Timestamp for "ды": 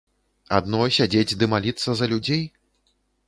1.43-1.49